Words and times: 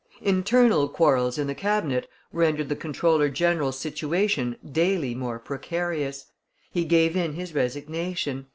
Internal 0.23 0.89
quarrels 0.89 1.37
in 1.37 1.45
the 1.45 1.53
cabinet 1.53 2.07
rendered 2.33 2.69
the 2.69 2.75
comptroller 2.75 3.29
general's 3.29 3.77
situation 3.77 4.55
daily 4.65 5.13
more 5.13 5.37
precarious; 5.37 6.25
he 6.71 6.85
gave 6.85 7.15
in 7.15 7.33
his 7.33 7.53
resignation. 7.53 8.47